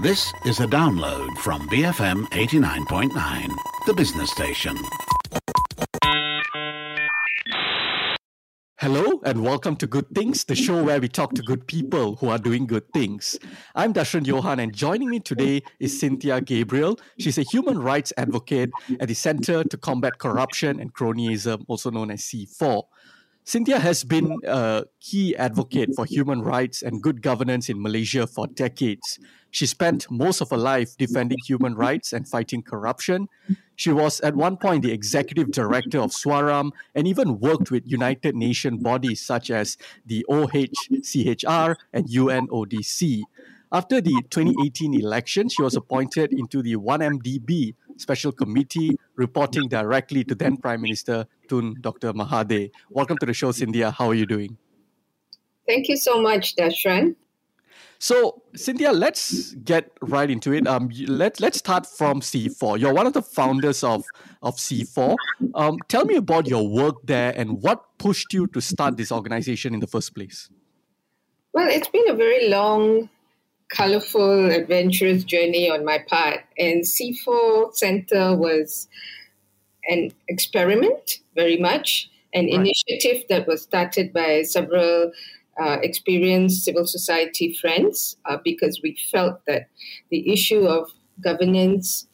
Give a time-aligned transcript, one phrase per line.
[0.00, 3.48] This is a download from BFM 89.9,
[3.84, 4.76] the business station.
[8.76, 12.28] Hello and welcome to Good Things, the show where we talk to good people who
[12.28, 13.36] are doing good things.
[13.74, 17.00] I'm Dashran Johan and joining me today is Cynthia Gabriel.
[17.18, 18.70] She's a human rights advocate
[19.00, 22.84] at the Center to Combat Corruption and Cronyism, also known as C4.
[23.48, 28.46] Cynthia has been a key advocate for human rights and good governance in Malaysia for
[28.46, 29.18] decades.
[29.50, 33.26] She spent most of her life defending human rights and fighting corruption.
[33.74, 38.36] She was at one point the executive director of SUARAM and even worked with United
[38.36, 43.22] Nations bodies such as the OHCHR and UNODC.
[43.72, 50.34] After the 2018 election, she was appointed into the 1MDB Special Committee reporting directly to
[50.34, 52.12] then Prime Minister Tun Dr.
[52.12, 52.70] Mahathir.
[52.90, 53.90] Welcome to the show, Cynthia.
[53.90, 54.56] How are you doing?
[55.66, 57.16] Thank you so much, Dashran.
[57.98, 60.66] So, Cynthia, let's get right into it.
[60.68, 62.78] Um, let let's start from C4.
[62.78, 64.04] You're one of the founders of
[64.40, 65.16] of C4.
[65.54, 69.74] Um, tell me about your work there and what pushed you to start this organization
[69.74, 70.48] in the first place.
[71.52, 73.08] Well, it's been a very long
[73.68, 76.40] colorful, adventurous journey on my part.
[76.56, 78.88] And C4 Center was
[79.88, 82.54] an experiment, very much, an right.
[82.54, 85.10] initiative that was started by several
[85.60, 89.68] uh, experienced civil society friends uh, because we felt that
[90.10, 92.06] the issue of governance,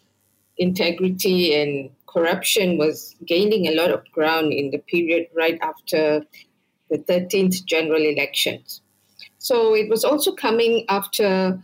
[0.57, 6.25] integrity, and corruption was gaining a lot of ground in the period right after
[6.91, 8.81] the 13th general elections.
[9.39, 11.61] So it was also coming after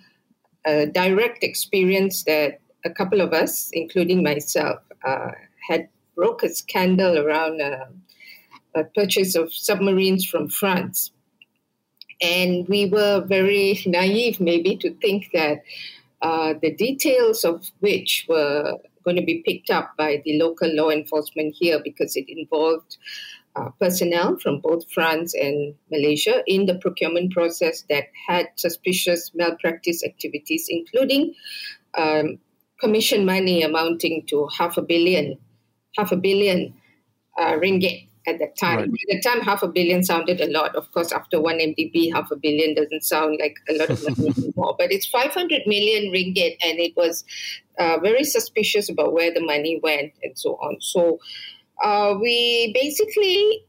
[0.67, 5.30] a direct experience that a couple of us, including myself, uh,
[5.69, 5.89] had
[6.20, 7.86] broke a scandal around uh,
[8.74, 11.12] a purchase of submarines from France.
[12.20, 15.62] And we were very naive, maybe, to think that
[16.20, 20.90] uh, the details of which were going to be picked up by the local law
[20.90, 22.98] enforcement here because it involved
[23.56, 30.05] uh, personnel from both France and Malaysia in the procurement process that had suspicious malpractice
[30.05, 31.34] activities, including
[31.96, 32.39] um,
[32.78, 35.39] commission money amounting to half a billion,
[35.96, 36.74] half a billion
[37.39, 38.78] uh, ringgit at that time.
[38.78, 38.90] Right.
[39.11, 40.74] At the time, half a billion sounded a lot.
[40.77, 44.33] Of course, after one MDB, half a billion doesn't sound like a lot of money
[44.39, 44.77] anymore.
[44.78, 47.24] But it's 500 million ringgit, and it was
[47.78, 50.80] uh, very suspicious about where the money went and so on.
[50.80, 51.18] So
[51.83, 53.64] uh, we basically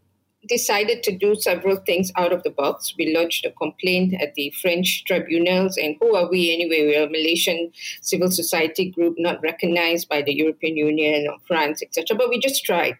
[0.47, 2.93] decided to do several things out of the box.
[2.97, 6.87] We lodged a complaint at the French tribunals, and who are we anyway?
[6.87, 7.71] We're a Malaysian
[8.01, 12.17] civil society group not recognized by the European Union or France, etc.
[12.17, 12.97] But we just tried.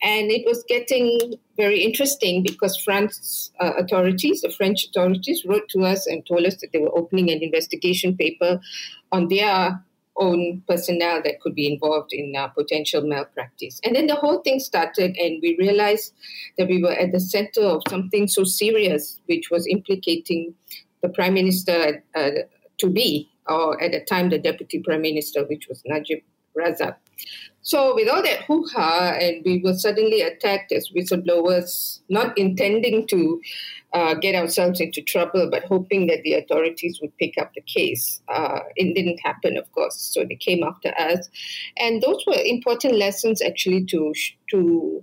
[0.00, 5.84] And it was getting very interesting because France uh, authorities, the French authorities, wrote to
[5.84, 8.60] us and told us that they were opening an investigation paper
[9.10, 9.82] on their
[10.18, 13.80] own personnel that could be involved in uh, potential malpractice.
[13.84, 16.12] And then the whole thing started, and we realized
[16.56, 20.54] that we were at the center of something so serious, which was implicating
[21.02, 22.30] the prime minister uh,
[22.78, 26.20] to be, or at the time the deputy prime minister, which was Najib
[26.56, 26.96] Razak.
[27.62, 33.06] So, with all that hoo ha, and we were suddenly attacked as whistleblowers, not intending
[33.08, 33.40] to
[33.92, 38.20] uh, get ourselves into trouble, but hoping that the authorities would pick up the case.
[38.28, 41.28] Uh, it didn't happen, of course, so they came after us.
[41.78, 44.12] And those were important lessons actually to,
[44.50, 45.02] to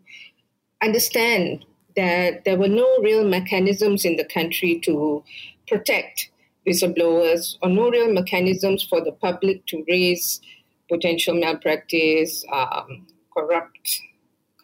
[0.83, 5.23] understand that there were no real mechanisms in the country to
[5.67, 6.29] protect
[6.67, 10.41] whistleblowers or no real mechanisms for the public to raise
[10.89, 14.01] potential malpractice, um, corrupt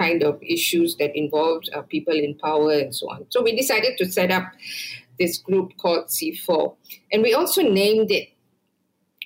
[0.01, 3.25] kind of issues that involved uh, people in power and so on.
[3.29, 4.51] So we decided to set up
[5.19, 6.75] this group called C4.
[7.12, 8.29] And we also named it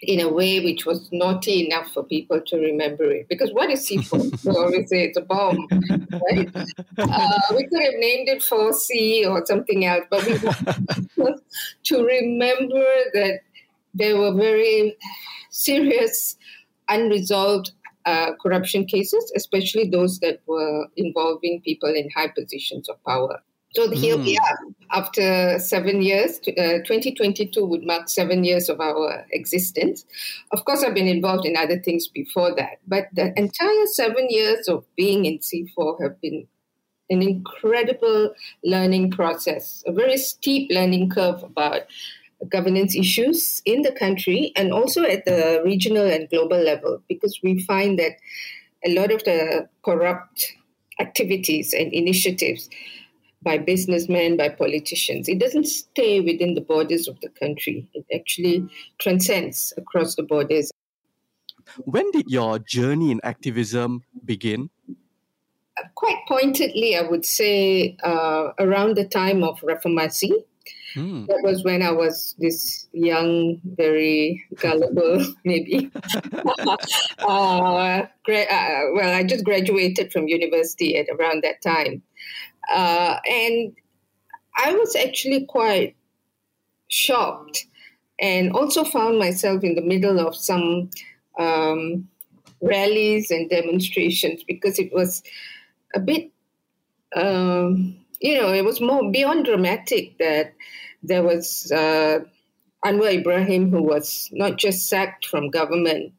[0.02, 3.28] in a way which was naughty enough for people to remember it.
[3.30, 4.46] Because what is C4?
[4.46, 6.50] we always say it's a bomb, right?
[6.98, 10.34] Uh, we could have named it 4C or something else, but we
[11.18, 11.42] wanted
[11.84, 13.40] to remember that
[13.94, 14.98] there were very
[15.50, 16.36] serious,
[16.90, 17.72] unresolved
[18.06, 23.42] uh, corruption cases, especially those that were involving people in high positions of power.
[23.76, 24.24] So here mm.
[24.24, 24.58] we are.
[24.92, 30.06] After seven years, uh, 2022 would mark seven years of our existence.
[30.52, 34.70] Of course, I've been involved in other things before that, but the entire seven years
[34.70, 36.48] of being in C4 have been
[37.10, 41.82] an incredible learning process, a very steep learning curve about
[42.50, 47.62] governance issues in the country and also at the regional and global level because we
[47.64, 48.14] find that
[48.86, 50.54] a lot of the corrupt
[51.00, 52.70] activities and initiatives
[53.46, 55.30] by businessmen, by politicians.
[55.30, 57.88] It doesn't stay within the borders of the country.
[57.94, 58.68] It actually
[59.00, 60.72] transcends across the borders.
[61.78, 64.70] When did your journey in activism begin?
[65.96, 70.32] Quite pointedly, I would say uh, around the time of Reformasi.
[70.96, 71.28] Mm.
[71.28, 75.92] That was when I was this young, very gullible, maybe.
[77.20, 82.02] uh, gra- uh, well, I just graduated from university at around that time.
[82.72, 83.76] Uh, and
[84.58, 85.96] I was actually quite
[86.88, 87.66] shocked
[88.20, 90.90] and also found myself in the middle of some
[91.38, 92.08] um,
[92.62, 95.22] rallies and demonstrations because it was
[95.94, 96.32] a bit,
[97.16, 100.54] um, you know, it was more beyond dramatic that
[101.08, 102.20] there was uh,
[102.86, 106.14] Anwar Ibrahim, who was not just sacked from government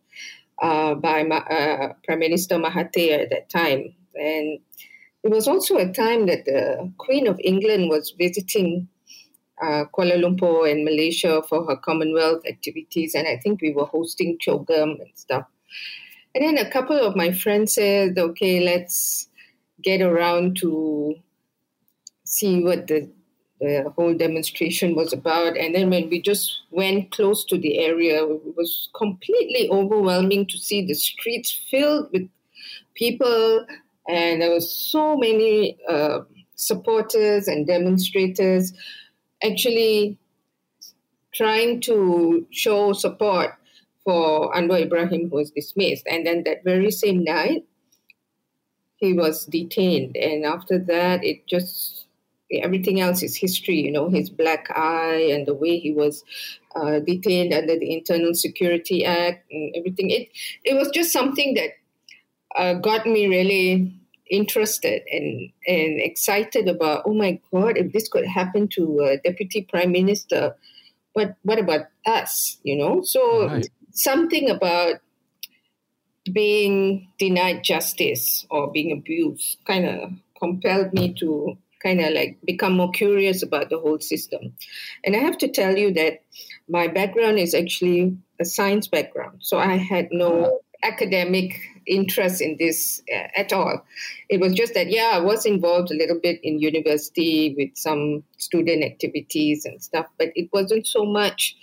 [0.62, 4.58] uh, by uh, Prime Minister Mahathir at that time, and
[5.22, 8.88] it was also a time that the Queen of England was visiting
[9.62, 14.38] uh, Kuala Lumpur and Malaysia for her Commonwealth activities, and I think we were hosting
[14.38, 15.46] CHOGM and stuff.
[16.34, 19.28] And then a couple of my friends said, "Okay, let's
[19.82, 21.14] get around to
[22.24, 23.10] see what the
[23.60, 25.56] the whole demonstration was about.
[25.56, 30.58] And then when we just went close to the area, it was completely overwhelming to
[30.58, 32.28] see the streets filled with
[32.94, 33.66] people,
[34.08, 36.20] and there was so many uh,
[36.54, 38.72] supporters and demonstrators
[39.42, 40.18] actually
[41.34, 43.50] trying to show support
[44.04, 46.06] for Anwar Ibrahim, who was dismissed.
[46.06, 47.64] And then that very same night,
[48.96, 50.16] he was detained.
[50.16, 52.05] And after that, it just,
[52.52, 56.24] everything else is history, you know, his black eye and the way he was
[56.74, 60.10] uh, detained under the Internal Security Act and everything.
[60.10, 60.28] It,
[60.64, 61.70] it was just something that
[62.56, 63.94] uh, got me really
[64.30, 69.62] interested and, and excited about, oh my God, if this could happen to a deputy
[69.62, 70.54] prime minister,
[71.12, 73.02] what, what about us, you know?
[73.02, 73.68] So right.
[73.92, 74.96] something about
[76.32, 82.74] being denied justice or being abused kind of compelled me to kind of like become
[82.74, 84.52] more curious about the whole system.
[85.04, 86.22] And I have to tell you that
[86.68, 89.38] my background is actually a science background.
[89.40, 93.84] So I had no academic interest in this uh, at all.
[94.28, 98.24] It was just that, yeah, I was involved a little bit in university with some
[98.38, 101.56] student activities and stuff, but it wasn't so much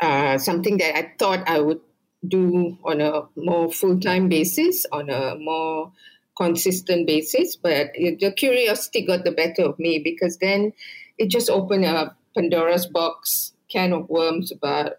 [0.00, 1.80] uh, something that I thought I would
[2.26, 5.92] do on a more full time basis, on a more
[6.40, 7.56] consistent basis.
[7.56, 10.72] But the curiosity got the better of me because then
[11.18, 14.94] it just opened a Pandora's box can of worms about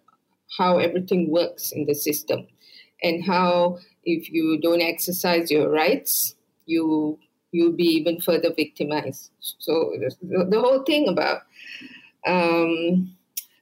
[0.58, 2.48] how everything works in the system
[3.02, 6.36] and how if you don't exercise your rights,
[6.66, 7.18] you
[7.52, 9.30] you'll be even further victimized.
[9.40, 9.92] So
[10.22, 11.42] the, the whole thing about
[12.26, 13.14] um,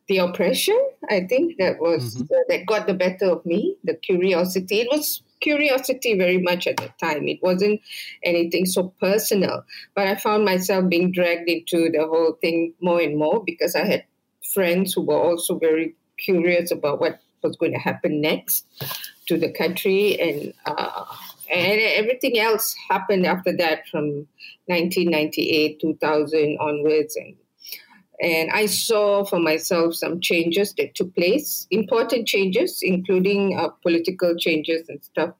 [0.08, 0.80] the oppression,
[1.10, 2.34] I think that was mm-hmm.
[2.34, 3.78] uh, that got the better of me.
[3.84, 7.28] The curiosity, it was curiosity very much at the time.
[7.28, 7.82] It wasn't
[8.24, 9.64] anything so personal,
[9.96, 13.86] but I found myself being dragged into the whole thing more and more because I
[13.86, 14.06] had
[14.54, 18.66] friends who were also very curious about what was going to happen next
[19.28, 21.06] to the country, and uh,
[21.50, 24.28] and everything else happened after that from
[24.66, 27.36] 1998, 2000 onwards, and
[28.22, 34.36] and I saw for myself some changes that took place, important changes, including uh, political
[34.36, 35.34] changes and stuff,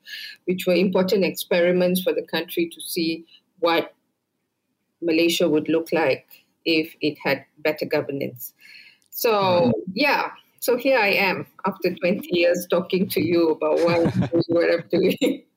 [0.46, 3.26] which were important experiments for the country to see
[3.60, 3.94] what
[5.02, 6.26] Malaysia would look like
[6.64, 8.54] if it had better governance.
[9.10, 14.72] So, yeah, so here I am after 20 years talking to you about what, what
[14.72, 15.44] I'm doing.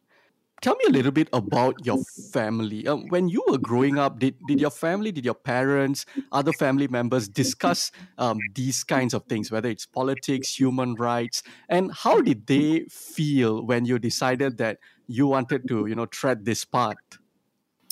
[0.63, 2.87] Tell me a little bit about your family.
[2.87, 6.87] Um, when you were growing up, did, did your family, did your parents, other family
[6.87, 12.47] members discuss um, these kinds of things, whether it's politics, human rights, and how did
[12.47, 14.79] they feel when you decided that
[15.09, 16.95] you wanted to, you know, tread this path?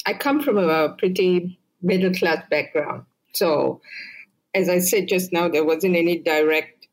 [0.06, 3.04] I come from a pretty middle class background.
[3.34, 3.80] So,
[4.54, 6.86] as I said just now, there wasn't any direct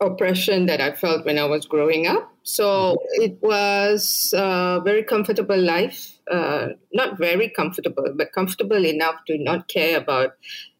[0.00, 2.33] oppression that I felt when I was growing up.
[2.44, 6.18] So it was a very comfortable life.
[6.30, 10.34] Uh, not very comfortable, but comfortable enough to not care about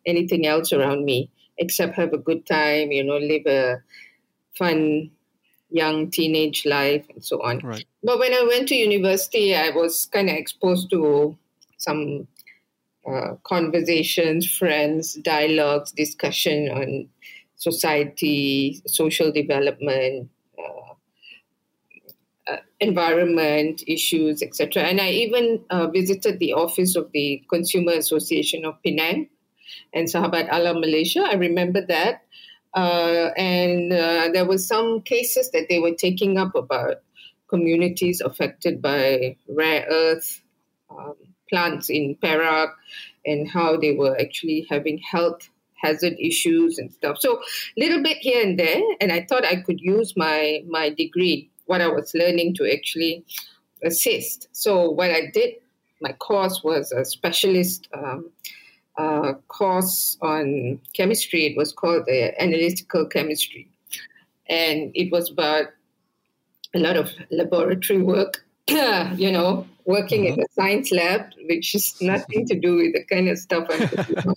[0.07, 3.83] anything else around me except have a good time, you know, live a
[4.57, 5.11] fun
[5.71, 7.61] young teenage life and so on.
[7.61, 7.85] Right.
[8.03, 11.37] But when I went to university, I was kind of exposed to
[11.79, 12.29] some
[13.07, 17.09] uh, conversations, friends, dialogues, discussion on
[17.57, 20.31] society, social development,
[22.51, 24.83] uh, environment issues, etc.
[24.83, 29.29] And I even uh, visited the office of the Consumer Association of Penang
[29.93, 31.25] and Sahabat Alam Malaysia.
[31.25, 32.23] I remember that.
[32.75, 36.97] Uh, and uh, there were some cases that they were taking up about
[37.49, 40.43] communities affected by rare earth
[40.91, 41.15] um,
[41.49, 42.71] plants in Perak
[43.25, 47.19] and how they were actually having health hazard issues and stuff.
[47.21, 47.41] So
[47.77, 51.81] little bit here and there, and I thought I could use my my degree, what
[51.81, 53.25] I was learning, to actually
[53.83, 54.49] assist.
[54.53, 55.55] So what I did,
[56.01, 57.89] my course was a specialist.
[57.93, 58.31] Um,
[58.97, 61.47] uh, course on chemistry.
[61.47, 63.69] It was called the analytical chemistry,
[64.49, 65.67] and it was about
[66.75, 68.45] a lot of laboratory work.
[68.69, 73.29] you know, working in a science lab, which is nothing to do with the kind
[73.29, 74.35] of stuff I'm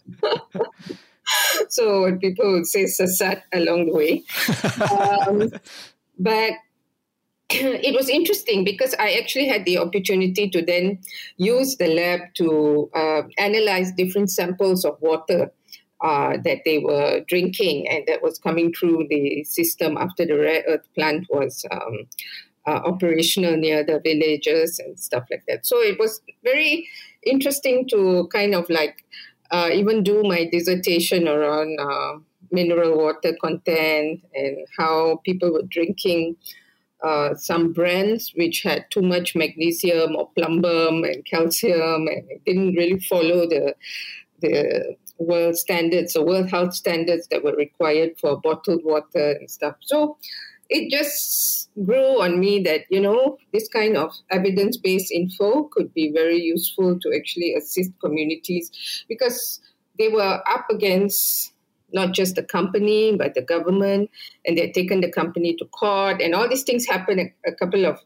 [1.70, 4.24] so people would say sesat along the way.
[5.28, 5.52] Um,
[6.20, 6.54] but
[7.50, 11.00] it was interesting because I actually had the opportunity to then
[11.38, 15.52] use the lab to uh, analyze different samples of water
[16.04, 20.64] uh, that they were drinking and that was coming through the system after the rare
[20.68, 22.08] earth plant was um,
[22.68, 25.66] uh, operational near the villages and stuff like that.
[25.66, 26.88] So it was very
[27.26, 29.06] interesting to kind of like
[29.52, 32.20] uh, even do my dissertation around uh,
[32.52, 36.36] mineral water content and how people were drinking
[37.04, 43.00] uh, some brands which had too much magnesium or plumbum and calcium and didn't really
[43.00, 43.76] follow the
[44.42, 49.76] the world standards or world health standards that were required for bottled water and stuff.
[49.82, 50.18] So
[50.70, 56.12] it just grew on me that you know this kind of evidence-based info could be
[56.12, 59.62] very useful to actually assist communities because
[59.98, 61.54] they were up against
[61.94, 64.10] not just the company but the government
[64.46, 67.86] and they'd taken the company to court and all these things happened a, a couple
[67.86, 68.00] of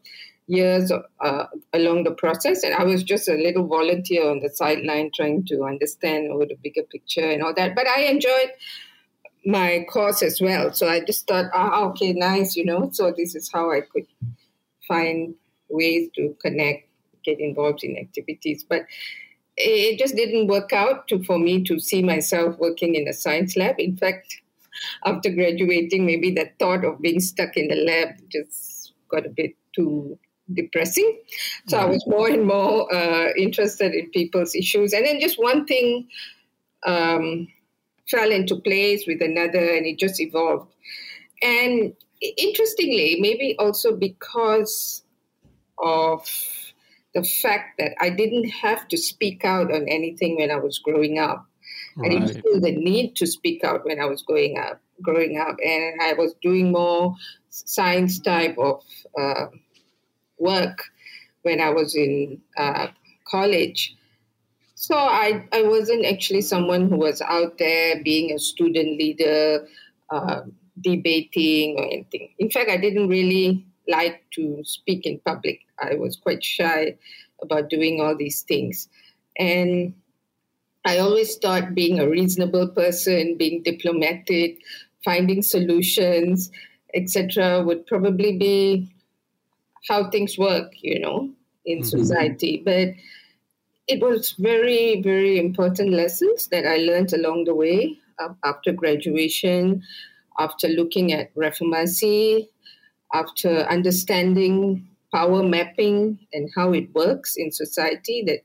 [0.46, 5.10] years uh, along the process and i was just a little volunteer on the sideline
[5.14, 8.50] trying to understand over the bigger picture and all that but i enjoyed
[9.44, 10.72] my course as well.
[10.72, 12.90] So I just thought, ah, okay, nice, you know.
[12.92, 14.06] So this is how I could
[14.86, 15.34] find
[15.68, 16.88] ways to connect,
[17.24, 18.64] get involved in activities.
[18.68, 18.82] But
[19.56, 23.56] it just didn't work out to, for me to see myself working in a science
[23.56, 23.76] lab.
[23.78, 24.40] In fact,
[25.04, 29.54] after graduating, maybe the thought of being stuck in the lab just got a bit
[29.74, 30.18] too
[30.52, 31.20] depressing.
[31.68, 34.92] So I was more and more uh, interested in people's issues.
[34.92, 36.08] And then just one thing.
[36.84, 37.46] Um,
[38.12, 40.70] fell into place with another and it just evolved.
[41.40, 41.94] And
[42.36, 45.02] interestingly, maybe also because
[45.78, 46.28] of
[47.14, 51.18] the fact that I didn't have to speak out on anything when I was growing
[51.18, 51.46] up.
[51.96, 52.06] Right.
[52.06, 54.80] I didn't feel the need to speak out when I was growing up.
[55.02, 57.16] Growing up, and I was doing more
[57.48, 58.82] science type of
[59.18, 59.46] uh,
[60.38, 60.84] work
[61.42, 62.88] when I was in uh,
[63.28, 63.96] college.
[64.74, 69.66] So I, I wasn't actually someone who was out there being a student leader,
[70.10, 70.42] uh,
[70.80, 72.30] debating or anything.
[72.38, 75.60] In fact, I didn't really like to speak in public.
[75.82, 76.96] I was quite shy
[77.42, 78.88] about doing all these things.
[79.38, 79.94] And
[80.84, 84.58] I always thought being a reasonable person, being diplomatic,
[85.04, 86.50] finding solutions,
[86.94, 88.92] etc., would probably be
[89.88, 91.30] how things work, you know,
[91.64, 91.88] in mm-hmm.
[91.88, 92.62] society.
[92.64, 92.94] But
[93.88, 99.82] it was very, very important lessons that I learned along the way uh, after graduation,
[100.38, 102.48] after looking at reformasi,
[103.12, 108.40] after understanding power mapping and how it works in society, that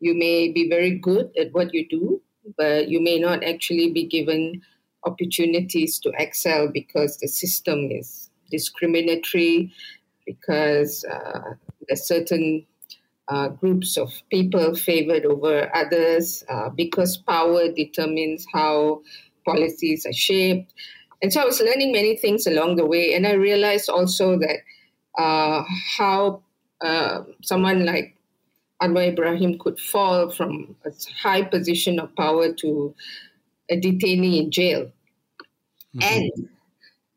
[0.00, 2.22] you may be very good at what you do,
[2.56, 4.62] but you may not actually be given
[5.04, 9.72] opportunities to excel because the system is discriminatory,
[10.26, 11.54] because uh,
[11.86, 12.66] there's certain
[13.28, 19.02] uh, groups of people favored over others uh, because power determines how
[19.44, 20.72] policies are shaped.
[21.22, 24.60] And so I was learning many things along the way, and I realized also that
[25.20, 25.64] uh,
[25.98, 26.42] how
[26.80, 28.16] uh, someone like
[28.82, 30.90] Anwar Ibrahim could fall from a
[31.22, 32.94] high position of power to
[33.68, 34.90] a detainee in jail
[35.94, 36.02] mm-hmm.
[36.02, 36.48] and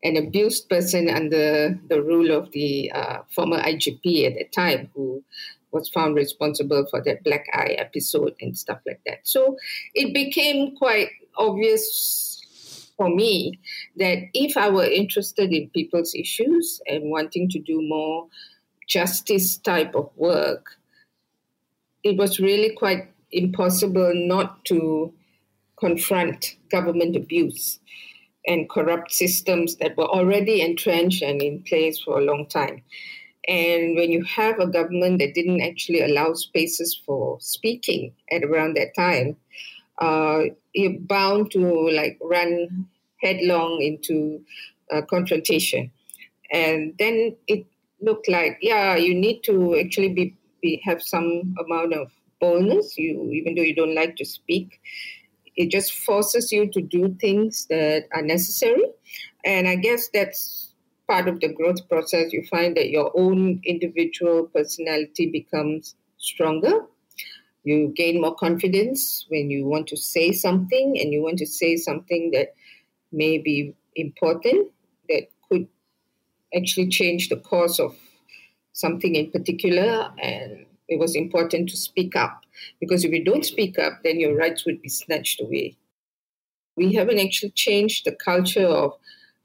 [0.02, 5.24] an abused person under the rule of the uh, former IGP at the time who
[5.72, 9.20] was found responsible for that black eye episode and stuff like that.
[9.22, 9.56] So
[9.94, 12.33] it became quite obvious
[12.96, 13.58] for me
[13.96, 18.28] that if I were interested in people's issues and wanting to do more
[18.88, 20.76] justice type of work,
[22.02, 25.12] it was really quite impossible not to
[25.78, 27.80] confront government abuse
[28.46, 32.82] and corrupt systems that were already entrenched and in place for a long time.
[33.48, 38.74] And when you have a government that didn't actually allow spaces for speaking at around
[38.76, 39.36] that time,
[39.98, 42.86] uh, you're bound to like run
[43.22, 44.40] headlong into
[44.92, 45.90] uh, confrontation.
[46.52, 47.66] And then it
[48.00, 52.98] looked like, yeah, you need to actually be, be have some amount of boldness.
[52.98, 54.80] You even though you don't like to speak,
[55.56, 58.84] it just forces you to do things that are necessary.
[59.44, 60.74] And I guess that's
[61.08, 62.32] part of the growth process.
[62.32, 66.86] You find that your own individual personality becomes stronger.
[67.64, 71.76] You gain more confidence when you want to say something and you want to say
[71.76, 72.54] something that
[73.10, 74.70] may be important,
[75.08, 75.66] that could
[76.54, 77.96] actually change the course of
[78.72, 80.12] something in particular.
[80.22, 82.42] And it was important to speak up
[82.80, 85.76] because if you don't speak up, then your rights would be snatched away.
[86.76, 88.92] We haven't actually changed the culture of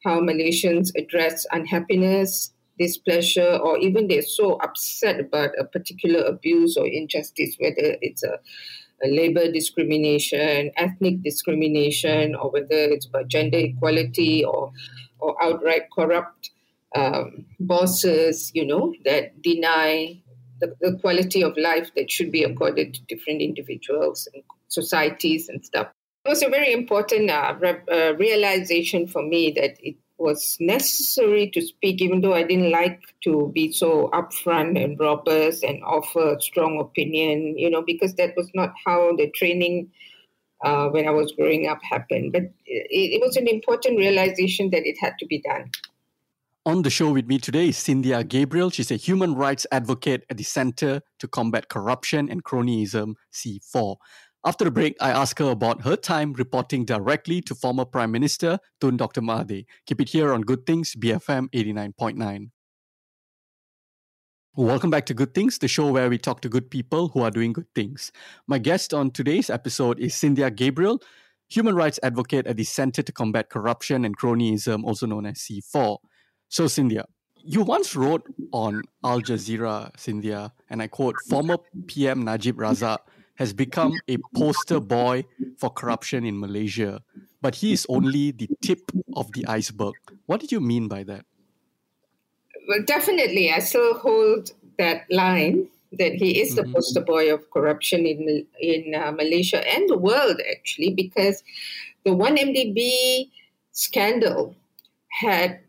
[0.04, 6.88] how Malaysians address unhappiness, displeasure, or even they're so upset about a particular abuse or
[6.88, 8.40] injustice, whether it's a,
[9.04, 14.72] a labor discrimination, ethnic discrimination, or whether it's about gender equality or,
[15.20, 16.52] or outright corrupt
[16.96, 20.20] um, bosses, you know, that deny
[20.62, 25.64] the, the quality of life that should be accorded to different individuals and societies and
[25.64, 25.88] stuff.
[26.26, 31.50] It was a very important uh, re- uh, realization for me that it was necessary
[31.52, 36.38] to speak, even though I didn't like to be so upfront and robust and offer
[36.40, 39.92] strong opinion, you know, because that was not how the training
[40.64, 42.34] uh, when I was growing up happened.
[42.34, 45.72] But it, it was an important realization that it had to be done.
[46.66, 48.70] On the show with me today is Cynthia Gabriel.
[48.70, 53.96] She's a human rights advocate at the Center to Combat Corruption and Cronyism, C4.
[54.46, 58.58] After the break, I ask her about her time reporting directly to former Prime Minister
[58.80, 59.20] Tun Dr.
[59.20, 59.66] Mahathir.
[59.86, 62.50] Keep it here on Good Things, BFM 89.9.
[64.56, 67.32] Welcome back to Good Things, the show where we talk to good people who are
[67.32, 68.14] doing good things.
[68.48, 71.02] My guest on today's episode is Cynthia Gabriel,
[71.50, 75.98] human rights advocate at the Center to Combat Corruption and Cronyism, also known as C4.
[76.48, 77.04] So, Cynthia,
[77.36, 83.00] you once wrote on Al Jazeera, Cynthia, and I quote, former PM Najib Razak
[83.40, 85.24] has become a poster boy
[85.58, 87.02] for corruption in Malaysia,
[87.42, 89.96] but he is only the tip of the iceberg.
[90.26, 91.24] What did you mean by that?
[92.68, 96.74] Well, definitely, I still hold that line that he is the mm-hmm.
[96.74, 101.42] poster boy of corruption in in uh, Malaysia and the world, actually, because
[102.04, 103.32] the 1MDB
[103.72, 104.54] scandal
[105.24, 105.60] had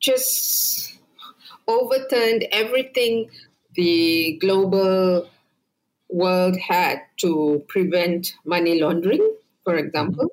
[0.00, 0.96] just
[1.68, 3.28] overturned everything
[3.76, 5.28] the global
[6.08, 10.28] world had to prevent money laundering, for example,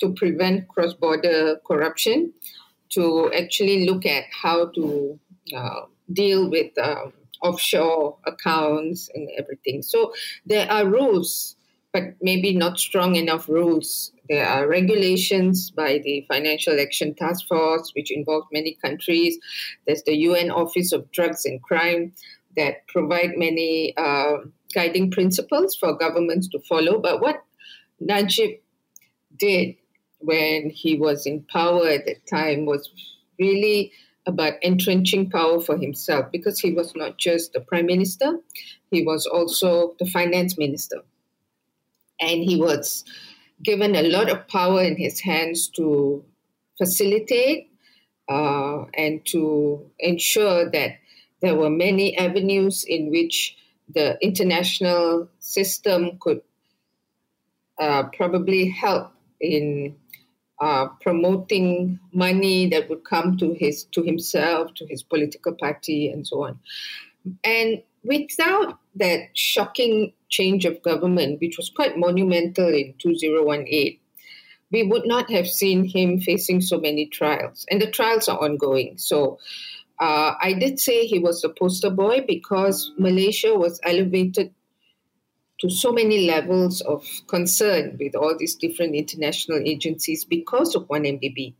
[0.00, 2.32] to prevent cross border corruption,
[2.90, 5.18] to actually look at how to
[5.54, 5.80] uh,
[6.12, 7.06] deal with uh,
[7.42, 9.82] offshore accounts and everything.
[9.82, 10.12] So
[10.46, 11.56] there are rules,
[11.92, 17.92] but maybe not strong enough rules there are regulations by the Financial Action Task Force,
[17.94, 19.38] which involve many countries.
[19.86, 22.12] There's the UN Office of Drugs and Crime
[22.56, 24.38] that provide many uh,
[24.74, 26.98] guiding principles for governments to follow.
[26.98, 27.44] But what
[28.00, 28.60] Najib
[29.36, 29.76] did
[30.18, 32.90] when he was in power at that time was
[33.38, 33.92] really
[34.26, 38.38] about entrenching power for himself because he was not just the prime minister,
[38.90, 41.02] he was also the finance minister.
[42.20, 43.04] And he was
[43.62, 46.24] given a lot of power in his hands to
[46.78, 47.70] facilitate
[48.28, 50.98] uh, and to ensure that
[51.46, 53.56] there were many avenues in which
[53.88, 56.42] the international system could
[57.78, 59.94] uh, probably help in
[60.60, 66.26] uh, promoting money that would come to his to himself, to his political party, and
[66.26, 66.58] so on.
[67.44, 73.98] And without that shocking change of government, which was quite monumental in 2018,
[74.72, 77.66] we would not have seen him facing so many trials.
[77.70, 78.98] And the trials are ongoing.
[78.98, 79.38] So
[80.00, 84.52] uh, I did say he was the poster boy because Malaysia was elevated
[85.60, 91.54] to so many levels of concern with all these different international agencies because of 1MDB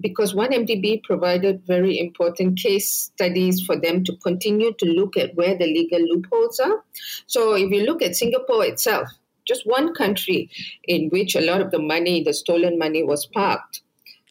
[0.00, 5.56] because 1MDB provided very important case studies for them to continue to look at where
[5.56, 6.82] the legal loopholes are.
[7.26, 9.08] So if you look at Singapore itself,
[9.46, 10.50] just one country
[10.84, 13.82] in which a lot of the money, the stolen money, was parked.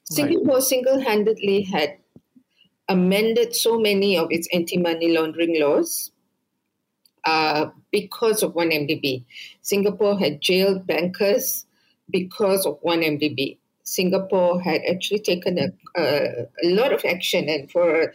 [0.06, 0.64] Singapore right.
[0.64, 1.99] single handedly had
[2.90, 6.12] amended so many of its anti money laundering laws
[7.24, 9.24] uh, because of 1MDB.
[9.62, 11.66] Singapore had jailed bankers
[12.10, 13.58] because of 1MDB.
[13.84, 18.14] Singapore had actually taken a, a, a lot of action, and for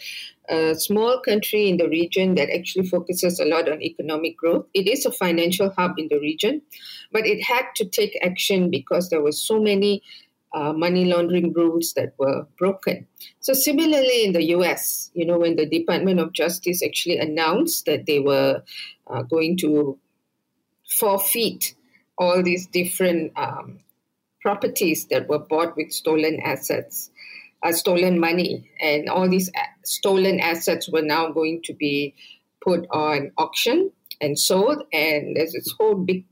[0.48, 4.66] a, a, small country in the region that actually focuses a lot on economic growth,
[4.72, 6.62] it is a financial hub in the region,
[7.10, 10.02] but it had to take action because there were so many
[10.55, 13.07] uh, money laundering rules that were broken.
[13.40, 18.07] So, similarly, in the US, you know, when the Department of Justice actually announced that
[18.07, 18.62] they were
[19.09, 19.99] uh, going to
[20.88, 21.75] forfeit
[22.17, 23.81] all these different um,
[24.40, 27.11] properties that were bought with stolen assets,
[27.64, 29.51] uh, stolen money, and all these
[29.85, 32.14] stolen assets were now going to be
[32.62, 33.90] put on auction
[34.21, 34.85] and sold.
[34.93, 36.25] And there's this whole big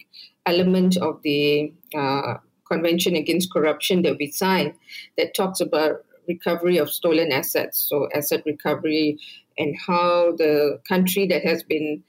[0.46, 2.34] element of the uh,
[2.72, 4.74] Convention Against Corruption that we signed
[5.18, 9.18] that talks about recovery of stolen assets, so asset recovery,
[9.58, 12.02] and how the country that has been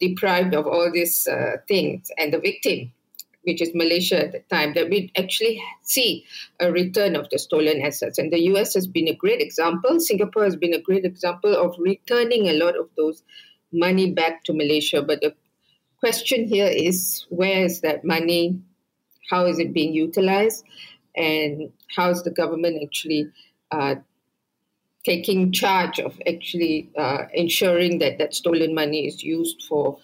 [0.00, 2.92] deprived of all these uh, things and the victim,
[3.44, 6.24] which is Malaysia at the time, that we actually see
[6.60, 8.18] a return of the stolen assets.
[8.18, 10.00] And the US has been a great example.
[10.00, 13.22] Singapore has been a great example of returning a lot of those
[13.72, 15.00] money back to Malaysia.
[15.02, 15.34] But the
[15.98, 18.60] question here is where is that money
[19.30, 20.64] how is it being utilized,
[21.16, 23.30] and how is the government actually
[23.70, 23.96] uh,
[25.04, 29.98] taking charge of actually uh, ensuring that that stolen money is used for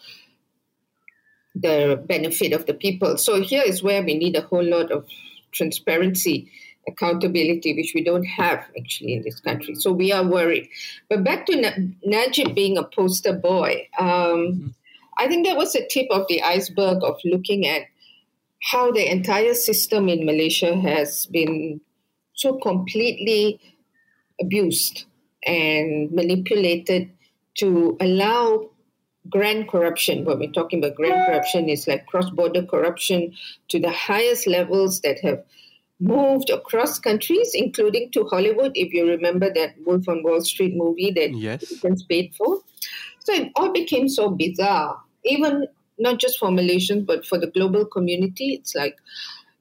[1.54, 3.16] the benefit of the people.
[3.18, 5.06] So here is where we need a whole lot of
[5.52, 6.50] transparency,
[6.87, 9.74] accountability, which we don't have actually in this country.
[9.74, 10.68] So we are worried.
[11.09, 14.68] But back to Najib being a poster boy, um, mm-hmm.
[15.18, 17.83] I think that was the tip of the iceberg of looking at
[18.62, 21.81] how the entire system in Malaysia has been
[22.35, 23.61] so completely
[24.40, 25.05] abused
[25.44, 27.11] and manipulated
[27.55, 28.70] to allow
[29.29, 30.25] grand corruption.
[30.25, 33.33] When we're talking about grand corruption, is like cross border corruption
[33.68, 35.42] to the highest levels that have
[35.99, 38.73] moved across countries, including to Hollywood.
[38.75, 41.83] If you remember that Wolf on Wall Street movie that yes.
[42.09, 42.61] paid for.
[43.20, 44.99] So it all became so bizarre.
[45.25, 45.68] Even
[46.01, 48.55] not just for Malaysians, but for the global community.
[48.55, 48.97] It's like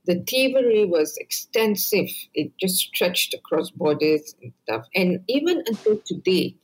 [0.06, 2.10] the thievery was extensive.
[2.34, 4.86] It just stretched across borders and stuff.
[4.96, 6.56] And even until today,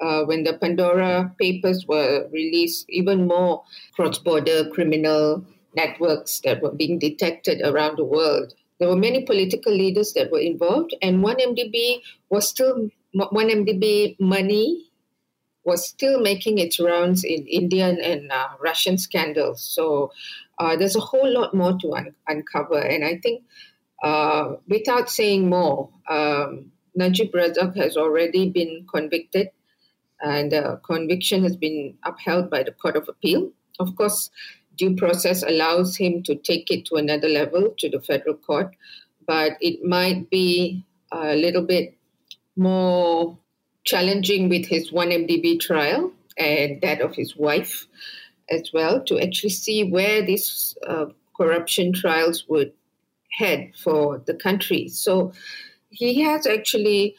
[0.00, 3.62] uh, when the Pandora papers were released, even more
[3.94, 5.44] cross border criminal
[5.76, 8.52] networks that were being detected around the world.
[8.78, 14.90] There were many political leaders that were involved, and 1MDB was still 1MDB money
[15.64, 19.62] was still making its rounds in Indian and uh, Russian scandals.
[19.62, 20.12] So
[20.58, 22.78] uh, there's a whole lot more to un- uncover.
[22.78, 23.44] And I think,
[24.02, 29.48] uh, without saying more, um, Najib Razak has already been convicted,
[30.20, 33.50] and uh, conviction has been upheld by the Court of Appeal.
[33.80, 34.30] Of course,
[34.76, 38.74] due process allows him to take it to another level, to the federal court,
[39.26, 41.96] but it might be a little bit
[42.56, 43.38] more
[43.84, 47.86] challenging with his 1MDB trial and that of his wife
[48.50, 52.72] as well to actually see where these uh, corruption trials would
[53.30, 54.88] head for the country.
[54.88, 55.32] So
[55.90, 57.16] he has actually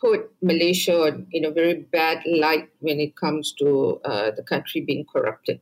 [0.00, 5.04] put Malaysia in a very bad light when it comes to uh, the country being
[5.04, 5.60] corrupted.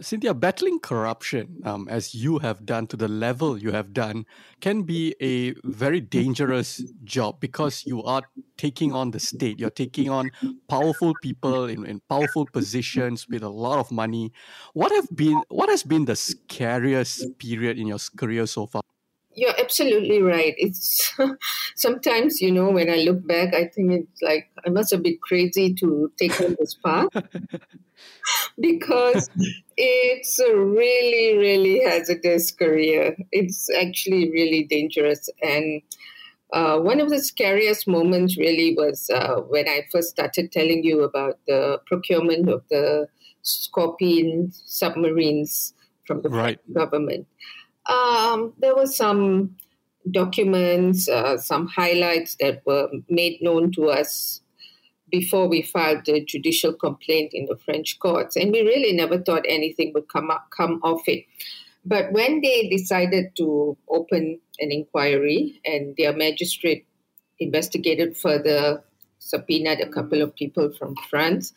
[0.00, 4.26] Cynthia, battling corruption, um, as you have done to the level you have done,
[4.60, 8.22] can be a very dangerous job because you are
[8.56, 9.58] taking on the state.
[9.58, 10.30] You're taking on
[10.68, 14.32] powerful people in, in powerful positions with a lot of money.
[14.72, 18.82] What have been what has been the scariest period in your career so far?
[19.36, 20.54] You're absolutely right.
[20.56, 21.12] It's
[21.76, 25.18] sometimes, you know, when I look back, I think it's like I must have been
[25.22, 27.08] crazy to take on this path
[28.60, 29.28] because
[29.76, 33.16] it's a really, really hazardous career.
[33.32, 35.28] It's actually really dangerous.
[35.42, 35.82] And
[36.52, 41.02] uh, one of the scariest moments really was uh, when I first started telling you
[41.02, 43.08] about the procurement of the
[43.44, 45.74] Scorpène submarines
[46.06, 46.58] from the right.
[46.72, 47.26] government.
[47.86, 49.56] Um, there were some
[50.10, 54.40] documents, uh, some highlights that were made known to us
[55.10, 59.44] before we filed the judicial complaint in the French courts, and we really never thought
[59.48, 61.24] anything would come up, come of it.
[61.84, 66.86] But when they decided to open an inquiry and their magistrate
[67.38, 68.82] investigated further,
[69.18, 71.52] subpoenaed a couple of people from France,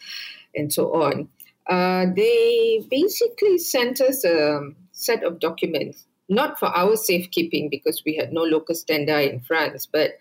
[0.55, 1.29] and so on,
[1.69, 4.59] uh, they basically sent us a
[4.91, 9.85] set of documents, not for our safekeeping because we had no locus standi in France,
[9.85, 10.17] but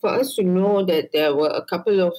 [0.00, 2.14] for us to know that there were a couple of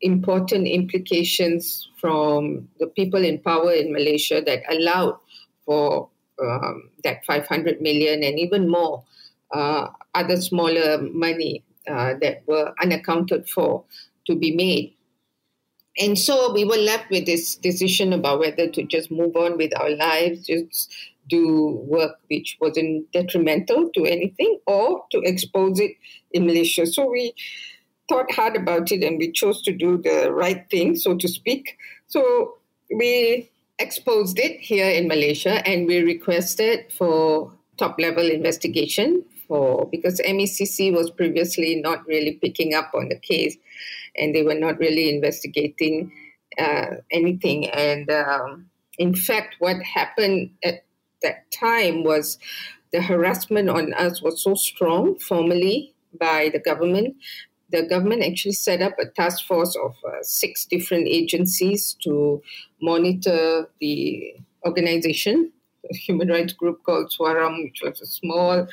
[0.00, 5.18] important implications from the people in power in Malaysia that allowed
[5.64, 6.08] for
[6.42, 9.02] um, that 500 million and even more
[9.52, 13.84] uh, other smaller money uh, that were unaccounted for
[14.26, 14.94] to be made.
[15.96, 19.70] And so we were left with this decision about whether to just move on with
[19.78, 20.92] our lives, just
[21.28, 25.92] do work which wasn't detrimental to anything, or to expose it
[26.32, 26.86] in Malaysia.
[26.86, 27.34] So we
[28.08, 31.78] thought hard about it and we chose to do the right thing, so to speak.
[32.06, 32.58] So
[32.94, 40.20] we exposed it here in Malaysia and we requested for top level investigation for because
[40.20, 43.56] MACC was previously not really picking up on the case
[44.16, 46.12] and they were not really investigating
[46.58, 47.68] uh, anything.
[47.70, 50.84] And um, in fact, what happened at
[51.24, 52.38] that time was
[52.92, 57.16] the harassment on us was so strong formally by the government.
[57.70, 62.40] The government actually set up a task force of uh, six different agencies to
[62.80, 64.34] monitor the
[64.64, 65.50] organization,
[65.90, 68.68] a human rights group called SUARAM, which was a small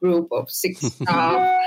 [0.00, 1.62] group of six staff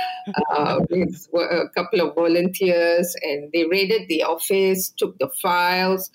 [0.51, 6.09] uh, with a couple of volunteers, and they raided the office, took the files,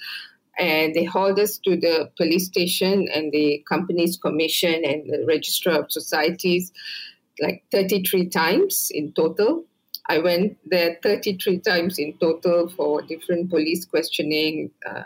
[0.59, 5.81] and they hauled us to the police station and the Companies Commission and the registrar
[5.81, 6.73] of societies
[7.41, 9.65] like 33 times in total.
[10.09, 15.03] I went there 33 times in total for different police questioning, uh,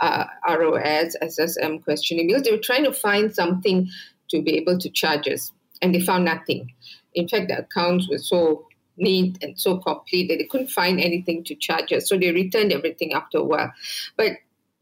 [0.00, 3.88] uh, ROS, SSM questioning, because they were trying to find something
[4.28, 6.72] to be able to charge us and they found nothing.
[7.14, 11.44] In fact, the accounts were so neat and so complete that they couldn't find anything
[11.44, 12.08] to charge us.
[12.08, 13.72] So they returned everything after a while.
[14.16, 14.32] But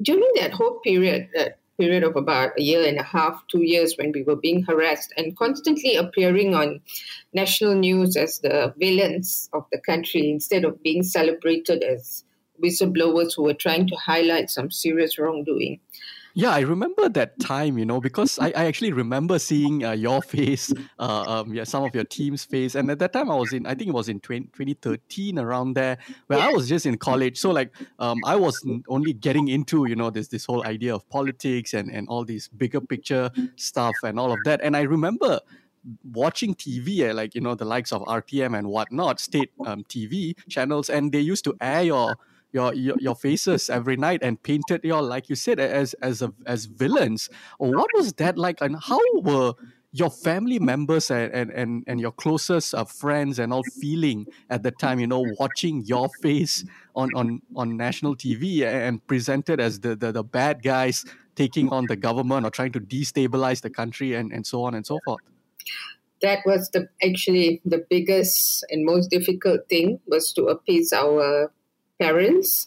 [0.05, 3.97] during that whole period, that period of about a year and a half, two years,
[3.99, 6.81] when we were being harassed and constantly appearing on
[7.33, 12.25] national news as the villains of the country instead of being celebrated as
[12.63, 15.81] whistleblowers who were trying to highlight some serious wrongdoing.
[16.37, 20.21] Yeah, I remember that time, you know, because I, I actually remember seeing uh, your
[20.21, 22.75] face, uh, um, yeah, some of your team's face.
[22.75, 25.75] And at that time, I was in, I think it was in 20, 2013, around
[25.75, 27.39] there, where I was just in college.
[27.39, 31.09] So, like, um, I was only getting into, you know, this this whole idea of
[31.09, 34.61] politics and, and all these bigger picture stuff and all of that.
[34.61, 35.39] And I remember
[36.03, 40.35] watching TV, eh, like, you know, the likes of RTM and whatnot, state um, TV
[40.49, 42.17] channels, and they used to air your
[42.55, 46.67] your, your faces every night and painted your like you said as as a, as
[46.67, 47.29] villains.
[47.59, 49.55] What was that like, and how were
[49.95, 54.65] your family members and, and, and, and your closest uh, friends and all feeling at
[54.65, 56.65] the time, you know, watching your face
[56.97, 61.05] on, on, on national TV and presented as the, the, the bad guys
[61.37, 64.85] taking on the government or trying to destabilize the country and, and so on and
[64.85, 65.21] so forth?
[66.23, 71.53] That was the actually the biggest and most difficult thing was to appease our
[71.99, 72.67] parents,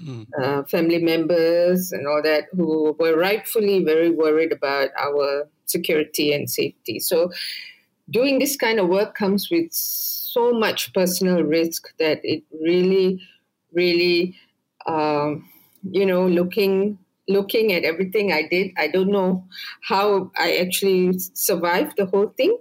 [0.00, 0.26] mm.
[0.40, 6.50] uh, family members, and all that who were rightfully very worried about our security and
[6.50, 6.98] safety.
[6.98, 7.30] So,
[8.10, 13.20] doing this kind of work comes with so much personal risk that it really,
[13.72, 14.36] really,
[14.86, 15.48] um,
[15.82, 19.44] you know, looking looking at everything I did, I don't know
[19.82, 22.56] how I actually survived the whole thing,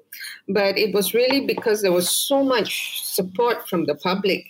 [0.50, 4.44] but it was really because there was so much support from the public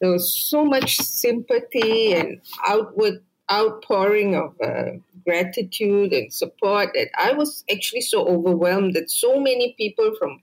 [0.00, 4.90] there was so much sympathy and outward outpouring of uh,
[5.24, 10.40] gratitude and support that I was actually so overwhelmed that so many people from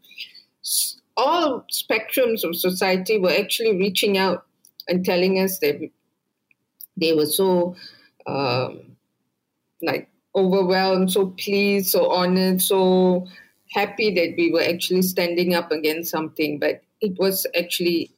[1.18, 4.46] all spectrums of society were actually reaching out
[4.88, 5.80] and telling us that
[6.98, 7.76] they were so
[8.26, 8.96] um,
[9.82, 13.28] like overwhelmed, so pleased, so honored, so
[13.72, 16.60] happy that we were actually standing up against something.
[16.60, 18.12] But it was actually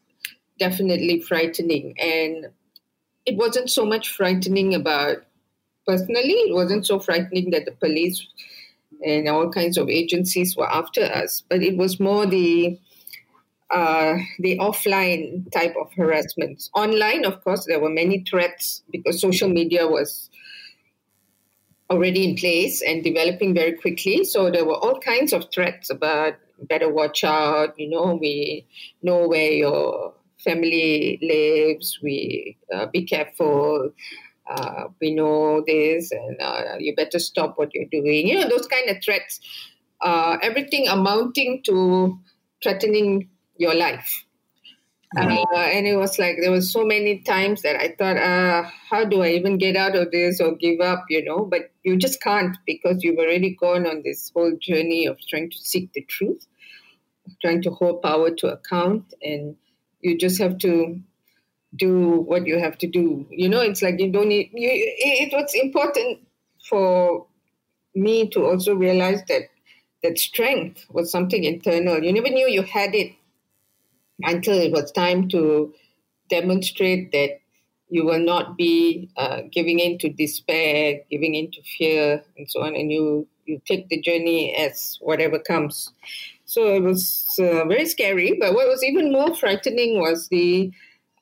[0.60, 1.96] definitely frightening.
[2.00, 2.48] And
[3.26, 5.18] it wasn't so much frightening about
[5.88, 8.26] personally, it wasn't so frightening that the police
[9.06, 12.80] and all kinds of agencies were after us, but it was more the
[13.72, 16.70] uh, the offline type of harassment.
[16.76, 20.30] Online, of course, there were many threats because social media was
[21.90, 24.24] already in place and developing very quickly.
[24.24, 27.78] So there were all kinds of threats about better watch out.
[27.78, 28.68] You know, we
[29.02, 30.14] know where your
[30.46, 32.00] family lives.
[32.02, 33.92] We uh, be careful.
[34.48, 38.28] Uh, we know this, and uh, you better stop what you're doing.
[38.28, 39.40] You know those kind of threats.
[40.02, 42.20] Uh, everything amounting to
[42.62, 44.26] threatening your life.
[45.18, 49.06] Uh, and it was like there was so many times that I thought, uh, how
[49.06, 51.46] do I even get out of this or give up, you know?
[51.46, 55.58] But you just can't because you've already gone on this whole journey of trying to
[55.58, 56.46] seek the truth,
[57.42, 59.56] trying to hold power to account, and
[60.06, 61.00] you just have to
[61.76, 63.26] do what you have to do.
[63.30, 64.52] You know, it's like you don't need.
[64.54, 66.20] You, it, it was important
[66.70, 67.26] for
[67.96, 69.44] me to also realize that
[70.04, 72.04] that strength was something internal.
[72.04, 73.14] You never knew you had it
[74.24, 75.74] until it was time to
[76.30, 77.40] demonstrate that
[77.90, 82.62] you will not be uh, giving in to despair, giving in to fear, and so
[82.62, 85.92] on, and you you take the journey as whatever comes.
[86.56, 88.38] So it was uh, very scary.
[88.40, 90.72] But what was even more frightening was the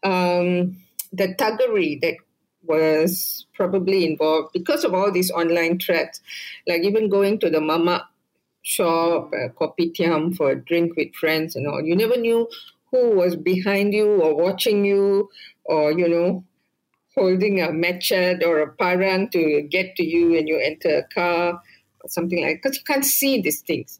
[0.04, 0.78] um,
[1.12, 2.18] the thuggery that
[2.62, 6.22] was probably involved because of all these online threats,
[6.68, 8.04] like even going to the mamak
[8.62, 11.82] shop, uh, kopitiam for a drink with friends and all.
[11.82, 12.48] You never knew
[12.92, 15.32] who was behind you or watching you
[15.66, 16.44] or, you know,
[17.16, 21.60] holding a machete or a parang to get to you when you enter a car
[22.02, 24.00] or something like because you can't see these things.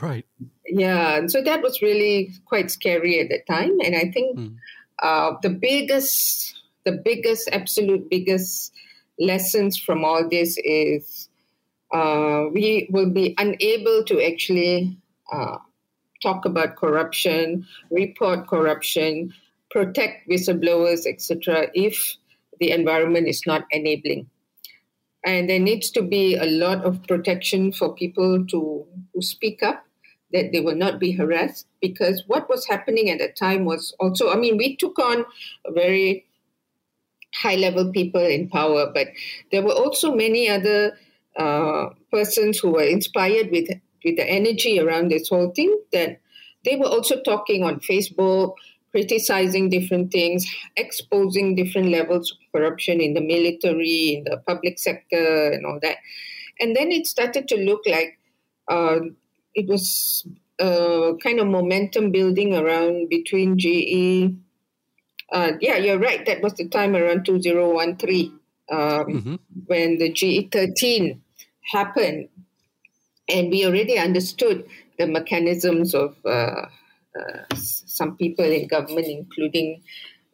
[0.00, 0.26] Right.
[0.66, 1.16] Yeah.
[1.16, 3.78] And so that was really quite scary at that time.
[3.84, 4.56] And I think mm.
[5.02, 8.72] uh, the biggest, the biggest, absolute biggest
[9.18, 11.28] lessons from all this is
[11.92, 14.96] uh, we will be unable to actually
[15.32, 15.58] uh,
[16.22, 19.32] talk about corruption, report corruption,
[19.70, 22.16] protect whistleblowers, etc., if
[22.60, 24.28] the environment is not enabling.
[25.24, 29.84] And there needs to be a lot of protection for people to, to speak up,
[30.32, 31.66] that they will not be harassed.
[31.80, 35.24] Because what was happening at the time was also, I mean, we took on
[35.74, 36.26] very
[37.34, 39.08] high level people in power, but
[39.52, 40.96] there were also many other
[41.36, 43.68] uh, persons who were inspired with
[44.04, 46.20] with the energy around this whole thing that
[46.64, 48.54] they were also talking on Facebook,
[48.90, 55.52] criticizing different things, exposing different levels of corruption in the military, in the public sector,
[55.52, 55.96] and all that.
[56.58, 58.18] And then it started to look like
[58.68, 59.00] uh,
[59.54, 60.26] it was
[60.58, 64.34] uh, kind of momentum building around between GE.
[65.32, 66.24] Uh, yeah, you're right.
[66.26, 68.38] That was the time around 2013
[68.70, 69.34] um, mm-hmm.
[69.66, 71.22] when the GE 13
[71.72, 72.28] happened.
[73.28, 74.66] And we already understood
[74.98, 76.16] the mechanisms of
[77.18, 79.82] uh, some people in government, including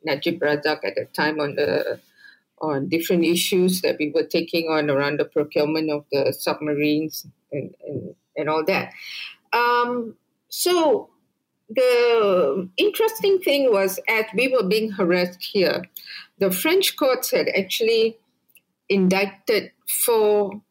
[0.04, 2.00] Najib Razak at the time on the
[2.62, 7.74] on different issues that we were taking on around the procurement of the submarines and,
[7.86, 8.92] and, and all that.
[9.52, 10.16] Um,
[10.48, 11.10] so
[11.68, 15.84] the interesting thing was as we were being harassed here,
[16.38, 18.18] the French courts had actually
[18.88, 19.72] indicted
[20.04, 20.62] four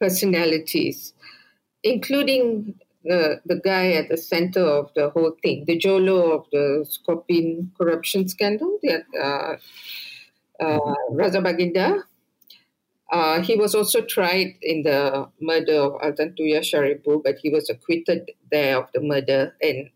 [0.00, 1.12] personalities,
[1.84, 6.86] including the, the guy at the center of the whole thing, the Jolo of the
[6.88, 9.56] Scorpène corruption scandal, the, uh,
[10.62, 12.04] uh, Razak Baginda.
[13.10, 18.30] Uh, he was also tried in the murder of Altantuya Shaariibuu, but he was acquitted
[18.52, 19.56] there of the murder.
[19.60, 19.90] And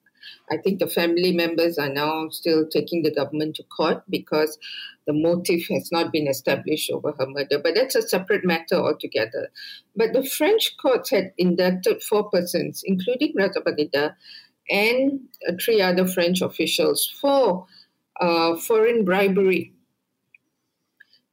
[0.51, 4.59] I think the family members are now still taking the government to court because
[5.07, 7.59] the motive has not been established over her murder.
[7.59, 9.51] But that's a separate matter altogether.
[9.97, 14.17] But the French courts had indicted four persons, including Razak Baginda
[14.71, 15.21] and
[15.61, 17.67] three other French officials, for
[18.21, 19.73] uh, foreign bribery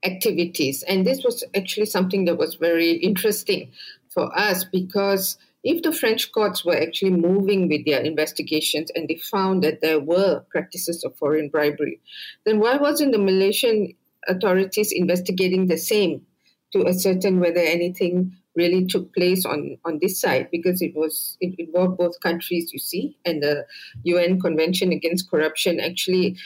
[0.04, 0.84] activities.
[0.84, 3.72] And this was actually something that was very interesting
[4.10, 9.18] for us because if the French courts were actually moving with their investigations and they
[9.18, 12.00] found that there were practices of foreign bribery,
[12.46, 13.94] then why wasn't the Malaysian
[14.28, 16.22] authorities investigating the same
[16.74, 20.50] to ascertain whether anything really took place on, on this side?
[20.52, 23.66] Because it was it involved both countries, you see, and the
[24.04, 26.38] UN Convention Against Corruption actually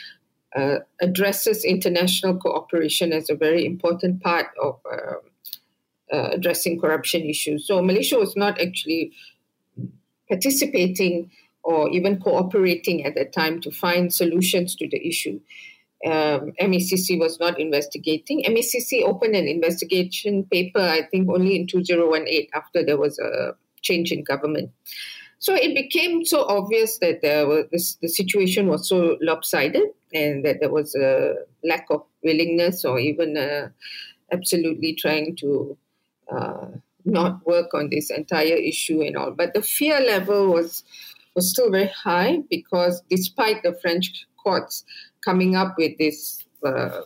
[0.55, 4.79] uh, addresses international cooperation as a very important part of.
[4.91, 5.15] Uh,
[6.15, 7.67] uh, addressing corruption issues.
[7.67, 9.11] So Malaysia was not actually
[10.29, 11.31] participating
[11.63, 15.39] or even cooperating at that time to find solutions to the issue.
[16.05, 18.43] Um, MACC was not investigating.
[18.47, 24.11] MACC opened an investigation paper, I think, only in 2018 after there was a change
[24.11, 24.69] in government.
[25.39, 30.45] So it became so obvious that there was, this, the situation was so lopsided and
[30.45, 33.69] that there was a lack of willingness or even uh,
[34.31, 35.77] absolutely trying to
[36.31, 36.67] uh,
[37.05, 39.31] not work on this entire issue and all.
[39.31, 40.83] But the fear level was
[41.35, 44.85] was still very high because despite the French courts
[45.23, 47.01] coming up with this uh,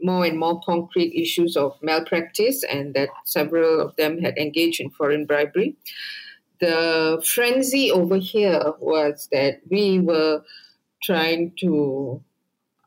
[0.00, 4.90] more and more concrete issues of malpractice and that several of them had engaged in
[4.90, 5.76] foreign bribery.
[6.60, 10.42] The frenzy over here was that we were
[11.02, 12.22] trying to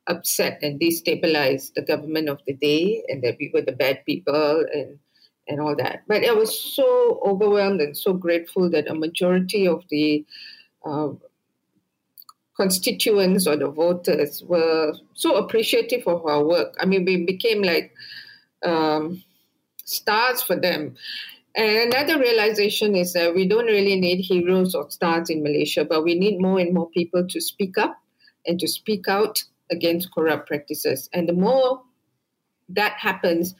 [0.08, 4.64] upset and destabilize the government of the day and that we were the bad people
[4.74, 5.00] and
[5.48, 6.04] and all that.
[6.08, 10.26] But I was so overwhelmed and so grateful that a majority of the
[10.86, 11.10] uh,
[12.56, 16.76] constituents or the voters were so appreciative of our work.
[16.80, 17.94] I mean, we became like
[18.64, 19.24] um,
[19.84, 20.96] stars for them.
[21.56, 26.04] And another realization is that we don't really need heroes or stars in Malaysia, but
[26.04, 27.98] we need more and more people to speak up
[28.46, 31.10] and to speak out against corrupt practices.
[31.14, 31.82] And the more
[32.70, 33.56] that happens,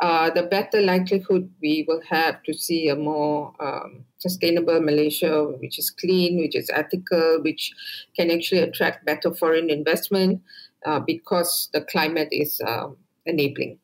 [0.00, 5.78] uh, the better likelihood we will have to see a more um, sustainable Malaysia, which
[5.78, 7.72] is clean, which is ethical, which
[8.16, 10.40] can actually attract better foreign investment
[10.86, 12.96] uh, because the climate is um,
[13.26, 13.78] enabling.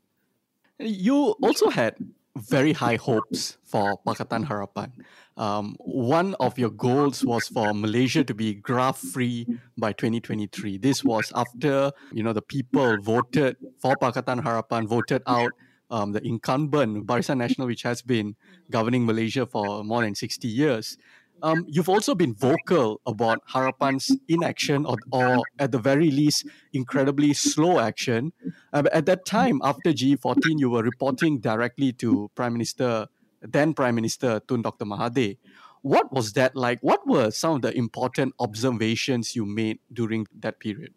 [0.78, 1.96] You also had
[2.36, 4.92] very high hopes for Pakatan Harapan.
[5.36, 9.46] Um, one of your goals was for Malaysia to be graft free
[9.76, 10.78] by 2023.
[10.78, 15.52] This was after you know the people voted for Pakatan Harapan, voted out
[15.90, 18.36] um, the incumbent Barisan Nasional, which has been
[18.70, 20.96] governing Malaysia for more than 60 years.
[21.42, 27.34] Um, you've also been vocal about Harapan's inaction or, or at the very least, incredibly
[27.34, 28.32] slow action.
[28.72, 33.08] Uh, at that time, after G14, you were reporting directly to Prime Minister,
[33.42, 34.86] then Prime Minister Tun Dr.
[34.86, 35.36] Mahathir.
[35.82, 36.80] What was that like?
[36.80, 40.94] What were some of the important observations you made during that period?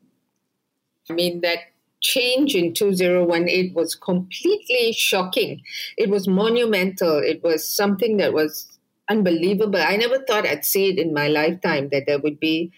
[1.09, 1.59] I mean, that
[2.01, 5.61] change in 2018 was completely shocking.
[5.97, 7.17] It was monumental.
[7.17, 8.67] It was something that was
[9.09, 9.79] unbelievable.
[9.79, 12.71] I never thought I'd see it in my lifetime that there would be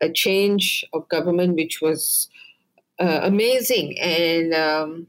[0.00, 2.28] a change of government which was
[2.98, 3.98] uh, amazing.
[3.98, 5.06] And um,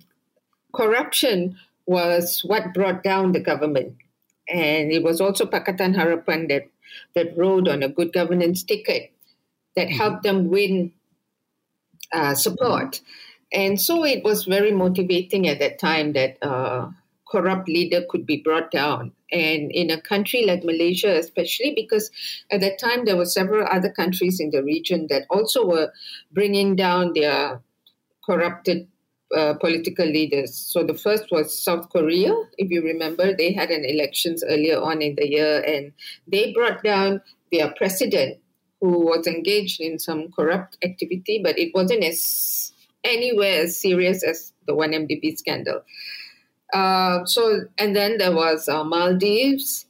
[0.73, 3.95] corruption was what brought down the government.
[4.47, 6.69] And it was also Pakatan Harapan that,
[7.15, 9.11] that rode on a good governance ticket
[9.75, 9.97] that mm-hmm.
[9.97, 10.91] helped them win
[12.11, 13.01] uh, support.
[13.53, 16.89] And so it was very motivating at that time that uh,
[17.29, 19.11] corrupt leader could be brought down.
[19.31, 22.11] And in a country like Malaysia, especially because
[22.51, 25.91] at that time there were several other countries in the region that also were
[26.31, 27.61] bringing down their
[28.25, 28.87] corrupted
[29.35, 30.53] uh, political leaders.
[30.55, 32.33] So the first was South Korea.
[32.57, 35.93] If you remember, they had an elections earlier on in the year, and
[36.27, 37.21] they brought down
[37.51, 38.39] their president,
[38.81, 42.73] who was engaged in some corrupt activity, but it wasn't as
[43.03, 45.81] anywhere as serious as the 1MDB scandal.
[46.73, 49.85] Uh, so, and then there was uh, Maldives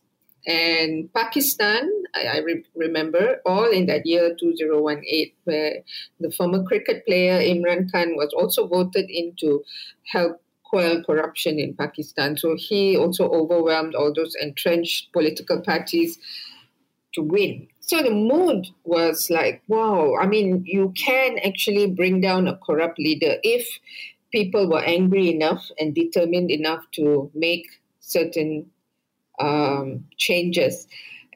[0.47, 5.83] and Pakistan, I, I re- remember, all in that year 2018, where
[6.19, 9.63] the former cricket player Imran Khan was also voted in to
[10.11, 12.37] help quell corruption in Pakistan.
[12.37, 16.17] So he also overwhelmed all those entrenched political parties
[17.13, 17.67] to win.
[17.91, 22.97] So the mood was like, wow, I mean, you can actually bring down a corrupt
[22.97, 23.67] leader if
[24.31, 27.67] people were angry enough and determined enough to make
[27.99, 28.71] certain
[29.41, 30.87] um, changes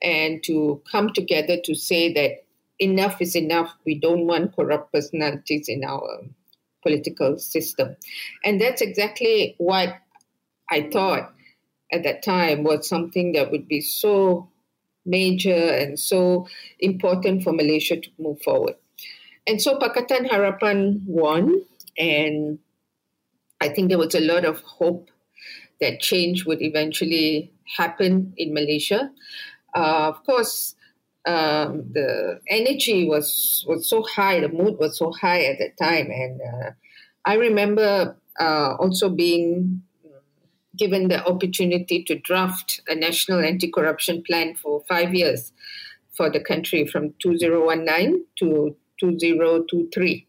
[0.02, 2.46] and to come together to say that
[2.80, 3.76] enough is enough.
[3.86, 6.22] We don't want corrupt personalities in our
[6.84, 7.98] political system.
[8.46, 9.98] And that's exactly what
[10.72, 11.34] I thought
[11.92, 14.48] at that time was something that would be so
[15.06, 16.48] major and so
[16.80, 18.76] important for Malaysia to move forward.
[19.48, 21.62] And so Pakatan Harapan won,
[21.98, 22.58] and
[23.62, 25.10] I think there was a lot of hope
[25.80, 29.12] that change would eventually happen in Malaysia.
[29.76, 30.76] Uh, of course,
[31.26, 36.10] um, the energy was was so high, the mood was so high at that time,
[36.10, 36.72] and uh,
[37.26, 39.82] I remember uh, also being
[40.78, 45.52] given the opportunity to draft a national anti corruption plan for five years
[46.14, 50.28] for the country from 2019 to 2023.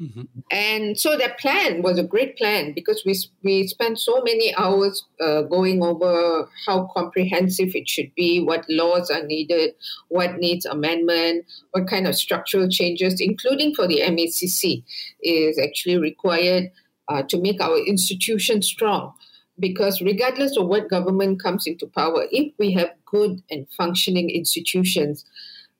[0.00, 0.22] Mm-hmm.
[0.52, 5.04] And so that plan was a great plan because we, we spent so many hours
[5.20, 9.74] uh, going over how comprehensive it should be, what laws are needed,
[10.08, 14.84] what needs amendment, what kind of structural changes, including for the MACC,
[15.22, 16.70] is actually required
[17.08, 19.14] uh, to make our institution strong
[19.58, 25.24] because regardless of what government comes into power, if we have good and functioning institutions,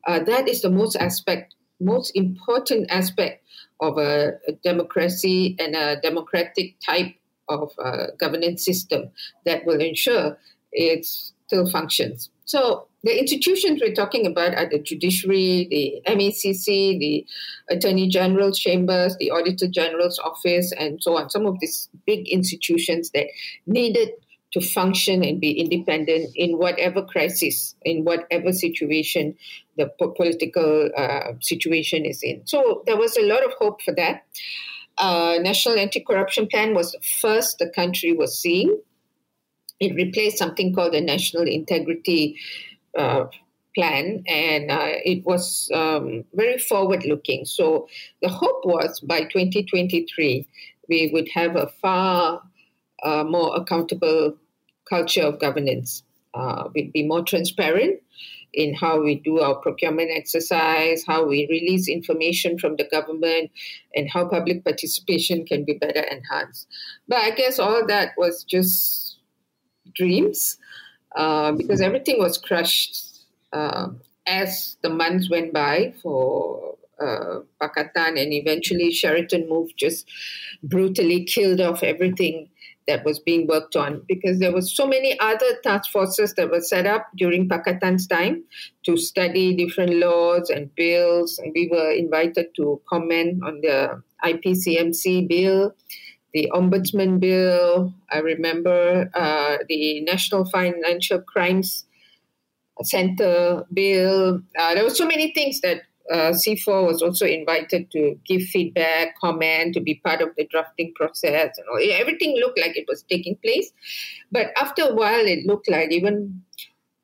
[0.07, 3.45] uh, that is the most aspect, most important aspect
[3.81, 7.15] of a, a democracy and a democratic type
[7.49, 9.11] of uh, governance system
[9.45, 10.37] that will ensure
[10.73, 12.31] it still functions.
[12.45, 16.65] So the institutions we're talking about are the judiciary, the MACC,
[16.99, 17.27] the
[17.71, 21.31] Attorney General's chambers, the Auditor General's office, and so on.
[21.31, 23.27] Some of these big institutions that
[23.67, 24.11] needed
[24.53, 29.37] to function and be independent in whatever crisis, in whatever situation
[29.77, 32.45] the political uh, situation is in.
[32.47, 34.25] So there was a lot of hope for that.
[34.97, 38.81] Uh, National Anti-Corruption Plan was the first the country was seeing.
[39.79, 42.37] It replaced something called the National Integrity
[42.95, 47.45] plan, and uh, it was um, very forward looking.
[47.45, 47.89] So
[48.23, 50.47] the hope was by 2023,
[50.89, 52.43] we would have a far
[53.05, 54.37] uh, more accountable
[54.89, 56.03] culture of governance.
[56.35, 58.01] Uh, we'd be more transparent
[58.55, 63.51] in how we do our procurement exercise, how we release information from the government,
[63.95, 66.67] and how public participation can be better enhanced.
[67.07, 69.19] But I guess all that was just
[69.95, 70.58] dreams
[71.17, 73.89] uh, because everything was crushed uh,
[74.27, 80.07] as the months went by for uh, Pakatan, and eventually Sheraton Move just
[80.63, 82.49] brutally killed off everything
[82.87, 84.03] that was being worked on.
[84.09, 88.45] Because there were so many other task forces that were set up during Pakatan's time
[88.85, 95.29] to study different laws and bills, and we were invited to comment on the IPCMC
[95.29, 95.75] bill,
[96.33, 97.93] the Ombudsman bill.
[98.11, 101.85] I remember uh, the National Financial Crimes
[102.83, 104.41] Center bill.
[104.59, 109.19] Uh, there were so many things that uh, C4 was also invited to give feedback,
[109.21, 111.59] comment, to be part of the drafting process.
[111.59, 111.79] And all.
[111.93, 113.71] Everything looked like it was taking place.
[114.33, 116.43] But after a while, it looked like even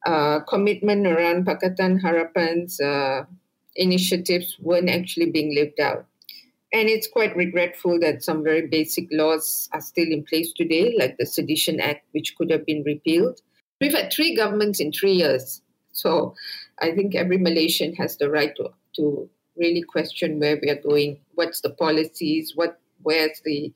[0.06, 3.24] uh, commitment around Pakatan Harapan's uh,
[3.76, 6.06] initiatives weren't actually being lived out.
[6.74, 11.16] And it's quite regretful that some very basic laws are still in place today, like
[11.18, 13.40] the Sedition Act, which could have been repealed.
[13.80, 15.62] We've had three governments in three years.
[15.92, 16.34] So
[16.80, 21.20] I think every Malaysian has the right to to really question where we are going,
[21.36, 23.72] what's the policies, what where's the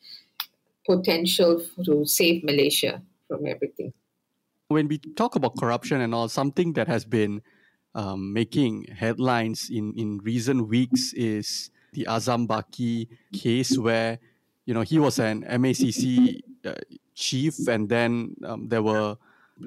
[0.85, 3.93] potential to save Malaysia from everything.
[4.69, 7.43] When we talk about corruption and all, something that has been
[7.95, 14.19] um, making headlines in, in recent weeks is the Azam Baki case, where
[14.67, 16.75] you know he was an MACC uh,
[17.15, 19.17] chief, and then um, there were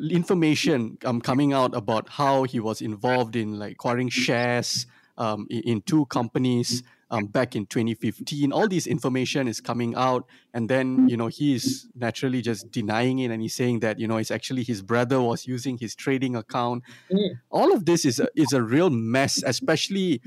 [0.10, 4.86] information um, coming out about how he was involved in like acquiring shares
[5.18, 8.52] um, in, in, two companies um, back in 2015.
[8.52, 13.32] All this information is coming out, and then you know he's naturally just denying it,
[13.32, 16.84] and he's saying that you know it's actually his brother was using his trading account.
[17.12, 17.40] Mm.
[17.50, 20.22] All of this is a, is a real mess, especially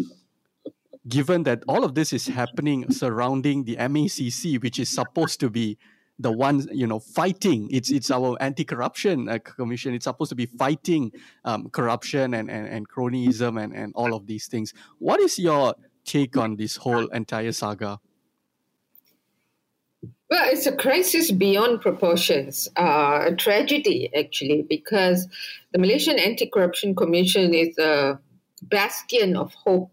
[1.08, 5.78] given that all of this is happening surrounding the MACC, which is supposed to be
[6.18, 7.68] the ones you know fighting.
[7.70, 9.94] It's it's our anti-corruption uh, commission.
[9.94, 11.12] It's supposed to be fighting
[11.44, 14.72] um, corruption and, and and cronyism and and all of these things.
[14.98, 15.74] What is your
[16.04, 17.98] take on this whole entire saga?
[20.30, 25.28] Well, it's a crisis beyond proportions, uh, a tragedy actually, because
[25.72, 28.18] the Malaysian Anti Corruption Commission is a
[28.62, 29.90] bastion of hope.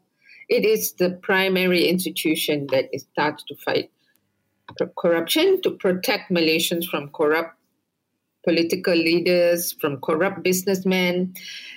[0.51, 3.89] It is the primary institution that starts to fight
[4.97, 7.55] corruption, to protect Malaysians from corrupt
[8.43, 11.33] political leaders, from corrupt businessmen.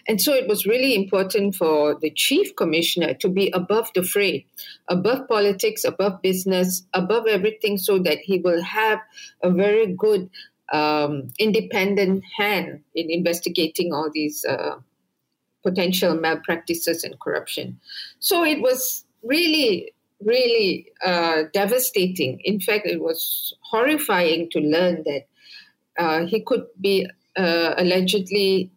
[0.08, 4.44] And so it was really important for the chief commissioner to be above the fray,
[4.88, 8.98] above politics, above business, above everything, so that he will have
[9.44, 10.28] a very good
[10.72, 14.76] um, independent hand in investigating all these uh,
[15.64, 17.80] potential malpractices and corruption.
[18.20, 19.92] So it was really
[20.22, 22.40] really uh, devastating.
[22.44, 25.26] In fact, it was horrifying to learn that
[25.98, 27.06] uh, he could be
[27.36, 28.70] uh, allegedly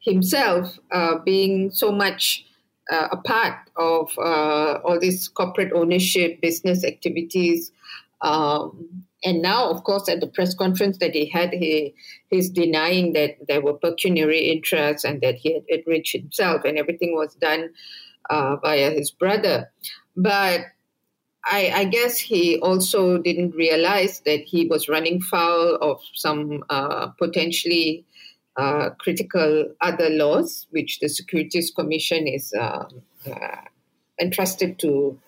[0.00, 2.44] himself uh, being so much
[2.90, 7.72] uh, a part of uh, all this corporate ownership, business activities.
[8.20, 11.94] Um, and now, of course, at the press conference that he had, he
[12.30, 17.14] he's denying that there were pecuniary interests and that he had enriched himself, and everything
[17.14, 17.70] was done
[18.30, 19.70] via his brother.
[20.16, 20.60] But
[21.46, 27.08] I, I, guess he also didn't realize that he was running foul of some uh,
[27.18, 28.04] potentially
[28.56, 32.84] uh, critical other laws, which the Securities Commission is uh,
[33.30, 33.60] uh
[34.20, 35.18] entrusted to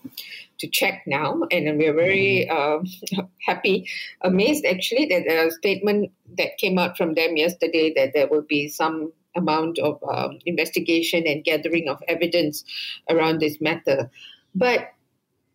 [0.59, 1.43] to check now.
[1.51, 3.21] And we're very mm-hmm.
[3.21, 3.89] uh, happy,
[4.23, 8.69] amazed actually that a statement that came out from them yesterday that there will be
[8.69, 12.65] some amount of um, investigation and gathering of evidence
[13.11, 14.11] around this matter.
[14.55, 14.95] But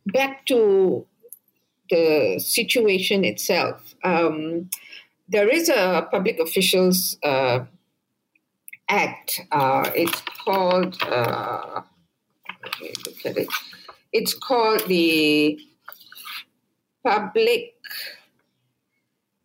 [0.05, 1.05] back to
[1.89, 4.69] the situation itself, um,
[5.27, 7.61] there is a public officials uh,
[8.87, 9.41] act.
[9.51, 11.01] Uh, it's called.
[11.01, 11.81] Uh,
[12.63, 13.47] look at it.
[14.13, 15.59] It's called the
[17.05, 17.73] Public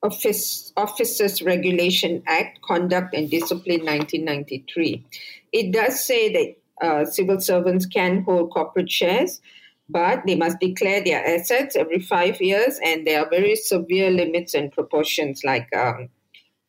[0.03, 5.05] Office Officers Regulation Act, Conduct and Discipline, 1993.
[5.53, 9.41] It does say that uh, civil servants can hold corporate shares
[9.89, 14.55] but they must declare their assets every five years, and there are very severe limits
[14.55, 16.09] and proportions, like um,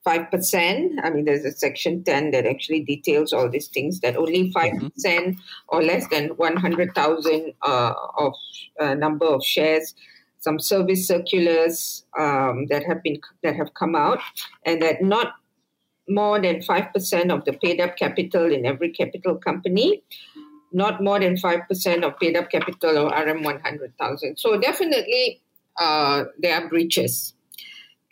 [0.07, 0.95] 5%.
[1.03, 4.81] I mean, there's a section 10 that actually details all these things that only 5%
[4.81, 5.31] mm-hmm.
[5.67, 8.33] or less than 100,000 uh, of
[8.79, 9.93] uh, number of shares,
[10.39, 14.19] some service circulars um, that have been that have come out,
[14.65, 15.33] and that not
[16.07, 20.03] more than 5% of the paid up capital in every capital company,
[20.71, 24.37] not more than 5% of paid up capital or RM 100,000.
[24.37, 25.41] So definitely
[25.77, 27.33] uh, there are breaches.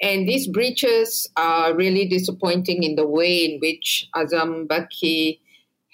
[0.01, 5.39] And these breaches are really disappointing in the way in which Azam Baki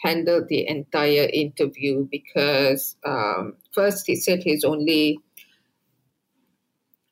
[0.01, 5.19] handled the entire interview because um, first he said he's only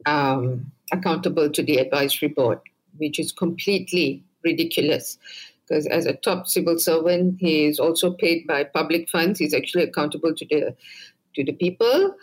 [0.05, 2.59] um, accountable to the advisory board,
[2.97, 5.17] which is completely ridiculous.
[5.67, 9.37] Because as a top civil servant, he is also paid by public funds.
[9.37, 10.75] He's actually accountable to the
[11.35, 12.15] to the people.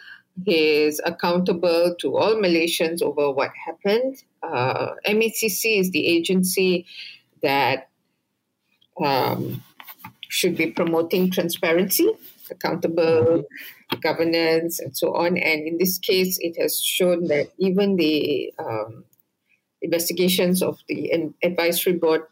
[0.44, 4.22] He is accountable to all Malaysians over what happened.
[4.42, 6.86] Uh, MACC is the agency
[7.42, 7.88] that
[9.02, 9.62] um,
[10.28, 12.10] should be promoting transparency,
[12.50, 13.44] accountable
[14.00, 15.38] governance, and so on.
[15.38, 19.04] And in this case, it has shown that even the um,
[19.80, 22.22] investigations of the advisory board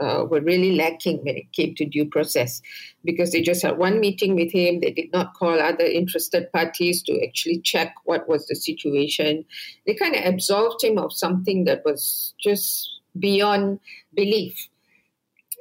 [0.00, 2.60] uh, were really lacking when it came to due process
[3.04, 4.80] because they just had one meeting with him.
[4.80, 9.44] They did not call other interested parties to actually check what was the situation.
[9.86, 12.88] They kind of absolved him of something that was just
[13.18, 13.80] beyond
[14.14, 14.68] belief.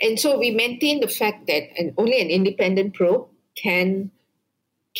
[0.01, 4.11] And so we maintain the fact that an, only an independent probe can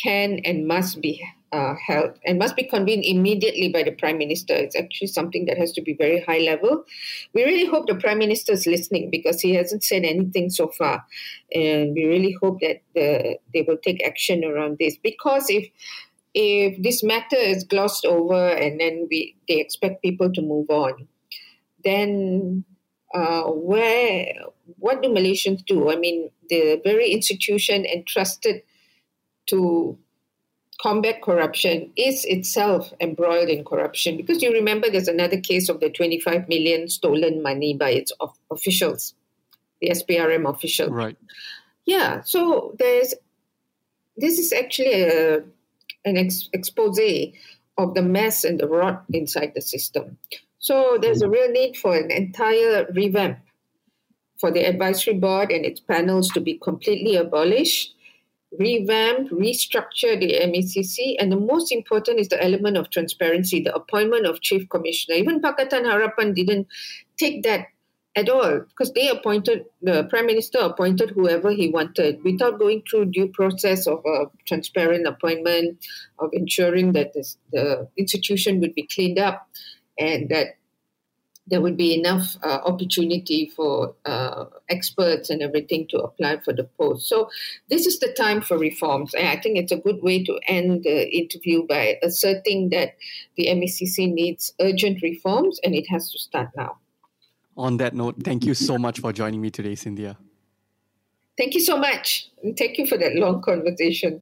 [0.02, 4.54] can and must be uh, held and must be convened immediately by the Prime Minister.
[4.54, 6.84] It's actually something that has to be very high level.
[7.34, 11.06] We really hope the Prime Minister is listening because he hasn't said anything so far.
[11.54, 15.70] And we really hope that the, they will take action around this because if
[16.38, 21.08] if this matter is glossed over and then we they expect people to move on,
[21.86, 22.66] then
[23.14, 24.34] uh, where
[24.80, 25.90] what do Malaysians do?
[25.90, 28.64] I mean, the very institution entrusted
[29.48, 29.98] to
[30.86, 34.16] combat corruption is itself embroiled in corruption.
[34.18, 38.12] Because you remember there's another case of the 25 million stolen money by its
[38.52, 39.16] officials
[39.82, 40.90] the SPRM official.
[40.90, 41.18] Right.
[41.86, 43.16] Yeah so there's
[44.16, 45.38] this is actually a,
[46.06, 47.00] an ex- expose
[47.78, 50.18] of the mess and the rot inside the system.
[50.60, 53.40] So there's a real need for an entire revamp
[54.40, 57.96] for the advisory board and its panels to be completely abolished
[58.60, 64.26] revamp, restructure the MACC, and the most important is the element of transparency, the appointment
[64.26, 65.18] of chief commissioner.
[65.18, 66.68] Even Pakatan Harapan didn't
[67.18, 67.68] take that
[68.16, 73.06] at all because they appointed the prime minister appointed whoever he wanted without going through
[73.06, 75.78] due process of a transparent appointment
[76.20, 79.48] of ensuring that this, the institution would be cleaned up
[80.00, 80.56] and that
[81.48, 86.64] there would be enough uh, opportunity for uh, experts and everything to apply for the
[86.64, 87.08] post.
[87.08, 87.30] So,
[87.70, 89.14] this is the time for reforms.
[89.14, 92.96] And I think it's a good way to end the interview by asserting that
[93.38, 96.78] the MACC needs urgent reforms and it has to start now.
[97.58, 100.18] On that note, thank you so much for joining me today, Cynthia.
[101.38, 102.30] Thank you so much.
[102.44, 104.22] And thank you for that long conversation.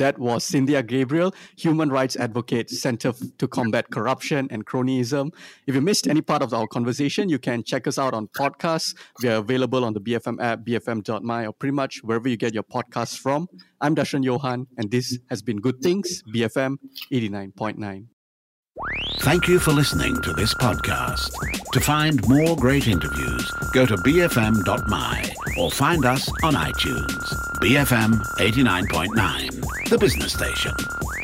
[0.00, 5.30] That was Cynthia Gabriel, human rights advocate, Center to Combat Corruption and Cronyism.
[5.66, 8.96] If you missed any part of our conversation, you can check us out on podcasts.
[9.22, 12.62] We are available on the BFM app, bfm.my, or pretty much wherever you get your
[12.62, 13.46] podcasts from.
[13.82, 16.78] I'm Dashan Johan, and this has been Good Things, BFM
[17.12, 18.06] 89.9.
[19.18, 21.32] Thank you for listening to this podcast.
[21.72, 27.50] To find more great interviews, go to bfm.my or find us on iTunes.
[27.60, 29.59] BFM 89.9,
[29.90, 31.19] the business station.